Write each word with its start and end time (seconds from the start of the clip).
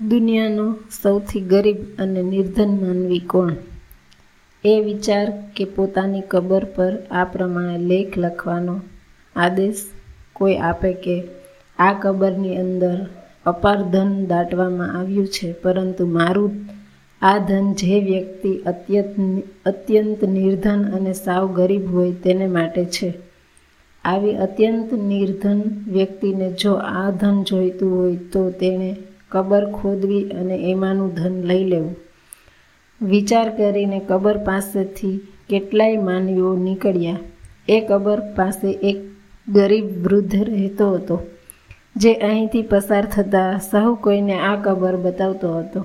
દુનિયાનો 0.00 0.64
સૌથી 1.02 1.40
ગરીબ 1.40 1.78
અને 1.98 2.22
નિર્ધન 2.22 2.72
માનવી 2.82 3.18
કોણ? 3.18 3.54
એ 4.64 4.74
વિચાર 4.80 5.26
કે 5.56 5.64
પોતાની 5.64 6.20
કબર 6.20 6.64
પર 6.64 6.92
આ 7.10 7.24
પ્રમાણે 7.24 7.78
લેખ 7.78 8.14
લખવાનો 8.16 8.76
આદેશ 9.36 9.82
કોઈ 10.32 10.56
આપે 10.56 10.92
કે 10.92 11.16
આ 11.78 11.92
કબરની 11.92 12.56
અંદર 12.56 12.96
અપાર 13.46 13.78
ધન 13.82 14.26
દાટવામાં 14.26 14.94
આવ્યું 15.00 15.26
છે, 15.26 15.52
પરંતુ 15.52 16.06
મારું 16.06 16.54
આ 17.22 17.38
ધન 17.38 17.74
જે 17.74 18.00
વ્યક્તિ 18.00 18.52
અત્યંત 18.66 19.16
અત્યંત 19.66 20.20
નિર્ધન 20.24 20.80
અને 20.94 21.12
સાવ 21.12 21.52
ગરીબ 21.52 21.84
હોય 21.92 22.12
તેને 22.12 22.46
માટે 22.46 22.84
છે. 22.84 23.14
આવી 24.04 24.36
અત્યંત 24.36 24.92
નિર્ધન 24.92 25.60
વ્યક્તિને 25.88 26.48
જો 26.52 26.72
આ 26.74 27.10
ધન 27.10 27.36
જોઈતું 27.42 27.90
હોય 27.98 28.16
તો 28.32 28.50
તેણે 28.50 28.96
કબર 29.32 29.64
ખોદવી 29.72 30.24
અને 30.32 30.56
એમાંનું 30.70 31.14
ધન 31.14 31.36
લઈ 31.42 31.64
લેવું. 31.64 31.96
વિચાર 33.00 33.48
કરીને 33.56 33.98
કબર 34.08 34.36
પાસેથી 34.38 35.16
કેટલાય 35.48 35.98
માનવીઓ 36.02 36.50
નીકળ્યા. 36.56 37.24
એ 37.68 37.76
કબર 37.80 38.20
પાસે 38.36 38.70
એક 38.90 38.98
ગરીબ 39.46 39.86
વૃદ્ધ 40.04 40.36
રહેતો 40.48 40.86
હતો, 40.94 41.16
જે 41.96 42.12
અહીંથી 42.22 42.62
પસાર 42.62 43.04
થતાં 43.04 43.60
સહુ 43.60 43.94
કોઈને 43.94 44.36
આ 44.40 44.56
કબર 44.56 44.96
બતાવતો 44.96 45.48
હતો. 45.58 45.80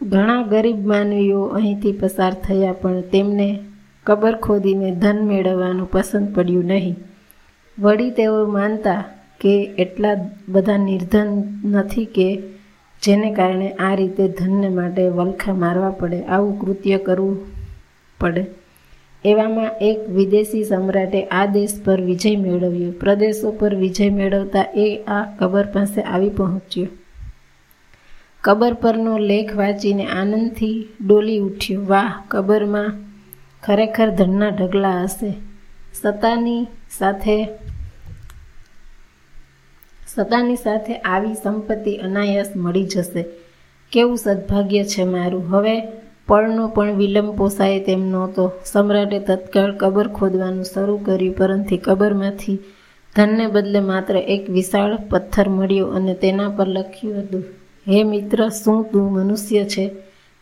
ઘણા 0.00 0.42
ગરીબ 0.42 0.80
માનવીઓ 0.86 1.42
અહીંથી 1.58 1.92
પસાર 1.92 2.34
થયા, 2.44 2.72
પણ 2.72 3.00
તેમને 3.12 3.48
કબર 4.06 4.34
ખોદીને 4.36 4.90
ધન 4.92 5.18
મેળવવાનું 5.26 5.90
પસંદ 5.90 6.28
પડ્યું 6.34 6.64
નહીં. 6.64 6.96
વળી 7.78 8.10
તેઓ 8.10 8.38
માનતા 8.46 9.00
કે 9.40 9.54
એટલા 9.78 10.16
બધા 10.48 10.76
નિર્ધન 10.78 11.30
નથી 11.64 12.08
કે 12.16 12.28
જેને 13.02 13.34
કારણે 13.34 13.70
આ 13.70 13.94
રીતે 13.94 14.28
ધનને 14.28 14.68
માટે 14.68 15.08
વલખા 15.08 15.54
મારવા 15.54 15.90
પડે, 15.90 16.22
આવું 16.22 16.58
કૃત્ય 16.60 16.98
કરવું 16.98 17.38
પડે. 18.20 18.46
એવામાં 19.24 19.70
એક 19.80 20.08
વિદેશી 20.08 20.64
સમ્રાટે 20.64 21.24
આ 21.24 21.46
દેશ 21.46 21.82
પર 21.84 22.00
વિજય 22.00 22.36
મેળવ્યો. 22.36 22.92
પ્રદેશો 22.92 23.50
પર 23.50 23.74
વિજય 23.74 24.10
મેળવતા 24.10 24.64
એ 24.74 25.04
આ 25.08 25.24
કબર 25.38 25.66
પાસે 25.66 26.02
આવી 26.02 26.28
પહોંચ્યો. 26.28 26.86
કબર 28.40 28.74
પરનો 28.74 29.18
લેખ 29.18 29.56
વાંચીને 29.56 30.06
આનંદથી 30.06 30.88
ડોલી 31.06 31.38
ઉઠ્યો. 31.38 31.84
વાહ, 31.86 32.12
કબરમાં 32.28 32.92
ખરેખર 33.62 34.10
ધનના 34.10 34.48
ઢગલા 34.48 35.02
હશે. 35.02 35.34
સત્તાની 35.94 36.66
સાથે 36.98 37.48
સદાની 40.14 40.56
સાથે 40.56 40.94
આવી 40.94 41.34
સંપત્તિ 41.34 41.96
અનાયાસ 41.96 42.50
મળી 42.56 42.84
જશે. 42.84 43.24
કેવું 43.92 44.16
સદભાગ્ય 44.16 44.84
છે 44.84 45.04
મારું? 45.04 45.48
હવે 45.50 45.74
પળનો 46.28 46.68
પણ 46.68 46.92
વિલંબ 46.92 47.36
પોસાય 47.36 47.80
તેમ 47.80 48.02
નહોતો. 48.10 48.52
સમ્રાટે 48.64 49.18
તત્કાળ 49.18 49.76
કબર 49.76 50.08
ખોદવાનું 50.08 50.64
શરૂ 50.64 50.96
કર્યું, 50.96 51.36
પરંતુ 51.36 51.78
કબરમાંથી 51.84 52.58
ધનને 53.16 53.46
બદલે 53.46 53.80
માત્ર 53.80 54.16
એક 54.16 54.50
વિશાળ 54.50 54.98
પથ્થર 55.10 55.48
મળ્યો 55.48 55.86
અને 55.86 56.14
તેના 56.14 56.48
પર 56.48 56.68
લખ્યું 56.68 57.18
હતું, 57.20 57.44
હે 57.88 58.02
મિત્ર, 58.04 58.48
શું 58.48 58.84
તું 58.84 59.12
મનુષ્ય 59.12 59.64
છે? 59.64 59.84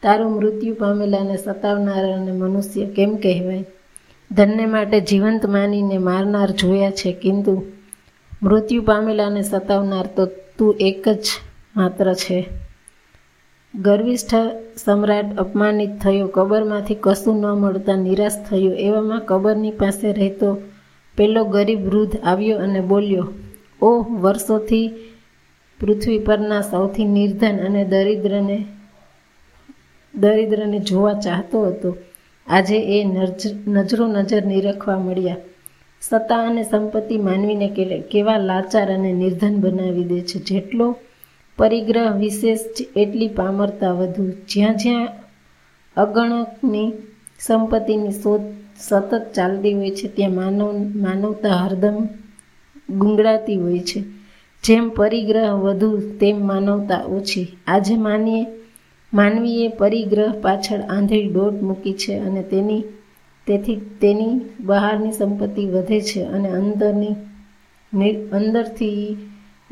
તારું 0.02 0.32
મૃત્યુ 0.32 0.74
પામેલાને 0.74 1.36
સતાવનારાને 1.36 2.32
મનુષ્ય 2.32 2.86
કેમ 2.86 3.16
કહેવાય? 3.16 3.64
ધનને 4.30 4.66
માટે 4.66 5.00
જીવંત 5.00 5.46
માનીને 5.46 5.98
મારનાર 5.98 6.50
જોયા 6.50 6.90
છે, 6.90 7.12
કિંતુ 7.12 7.54
મૃત્યુ 8.42 8.82
પામેલાને 8.82 9.42
સતાવનાર 9.42 10.06
તો 10.06 10.26
તું 10.58 10.76
એક 10.80 11.08
જ 11.08 11.26
માત્ર 11.76 12.14
છે. 12.14 12.48
ગર્વિષ્ઠ 13.74 14.34
સમ્રાટ 14.76 15.36
અપમાનિત 15.36 15.90
થયો, 16.02 16.26
કબરમાંથી 16.26 16.96
કશું 17.00 17.40
ન 17.40 17.46
મળતા 17.46 17.96
નિરાશ 17.96 18.32
થયો. 18.50 18.72
એવામાં 18.72 19.20
કબરની 19.26 19.70
પાસે 19.70 20.12
રહેતો 20.12 20.58
પેલો 21.16 21.44
ગરીબ 21.44 21.80
વૃદ્ધ 21.86 22.16
આવ્યો 22.24 22.58
અને 22.58 22.80
બોલ્યો, 22.80 23.28
ઓહ, 23.82 24.02
વર્ષોથી 24.08 24.90
પૃથ્વી 25.80 26.18
પરના 26.18 26.60
સૌથી 26.60 27.04
નિર્ધન 27.04 27.56
અને 27.66 27.84
દરિદ્રને 27.84 28.64
દરિદ્રને 30.14 30.78
જોવા 30.78 31.12
ચાહતો 31.12 31.66
હતો. 31.66 31.96
આજે 32.46 33.00
એ 33.00 33.04
નજરો, 33.66 34.06
નજર 34.06 34.44
નિરખવા 34.44 34.98
મળ્યા. 34.98 35.36
સત્તા 36.02 36.46
અને 36.46 36.62
સંપત્તિ 36.62 37.18
માનવીને 37.18 37.68
કેવા 38.10 38.38
લાચાર 38.38 38.94
અને 38.94 39.12
નિર્ધન 39.12 39.54
બનાવી 39.56 40.04
દે 40.04 40.20
છે. 40.20 40.38
જેટલો 40.38 40.96
પરિગ્રહ 41.58 42.16
વિશેષ 42.16 42.58
એટલી 42.96 43.28
પામરતા 43.28 43.92
વધુ. 43.92 44.30
જ્યાં 44.48 44.76
જ્યાં 44.76 45.08
અગણકની 45.96 46.92
સંપત્તિની 47.40 48.10
શોધ 48.10 48.40
સતત 48.78 49.32
ચાલતી 49.34 49.74
હોય 49.74 49.90
છે, 49.90 50.08
ત્યાં 50.08 50.30
માનવ, 50.30 50.72
માનવતા 50.96 51.48
હરદમ 51.48 52.08
ગુંગળાતી 52.90 53.56
હોય 53.56 53.78
છે. 53.78 54.00
જેમ 54.64 54.88
પરિગ્રહ 54.88 55.50
વધુ, 55.50 56.00
તેમ 56.20 56.46
માનવતા 56.46 57.04
ઓછી. 57.08 57.46
આજે 57.66 57.96
માનીએ, 57.96 58.46
માનવીએ 59.14 59.68
પરિગ્રહ 59.68 60.32
પાછળ 60.40 60.80
આંધળી 60.80 61.28
દોટ 61.28 61.62
મૂકી 61.62 61.92
છે 61.92 62.18
અને 62.18 62.42
તેની 62.42 62.82
તેથી 63.46 63.76
તેની 64.00 64.40
બહારની 64.60 65.12
સંપત્તિ 65.12 65.66
વધે 65.66 66.00
છે 66.00 66.22
અને 66.24 66.48
અંદરની 66.48 67.14
અંદરથી 68.32 69.16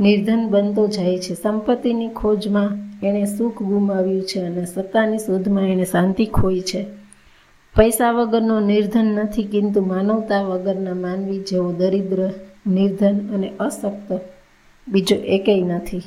નિર્ધન 0.01 0.49
બનતો 0.51 0.87
જાય 0.87 1.19
છે. 1.19 1.34
સંપત્તિની 1.34 2.09
ખોજમાં 2.09 2.71
એણે 3.06 3.25
સુખ 3.25 3.62
ગુમાવ્યું 3.62 4.23
છે 4.23 4.41
અને 4.41 4.65
સત્તાની 4.67 5.19
શોધમાં 5.19 5.65
એણે 5.65 5.84
શાંતિ 5.84 6.27
ખોઈ 6.27 6.61
છે. 6.61 6.84
પૈસા 7.77 8.12
વગરનો 8.12 8.61
નિર્ધન 8.61 9.05
નથી, 9.05 9.45
કિંતુ 9.45 9.81
માનવતા 9.85 10.43
વગરના 10.43 10.95
માનવી 10.95 11.39
જેવો 11.39 11.73
દરિદ્ર, 11.73 12.31
નિર્ધન 12.67 13.17
અને 13.35 13.53
અશક્ત 13.61 14.21
બીજો 14.89 15.17
એકેય 15.17 15.62
નથી. 15.62 16.03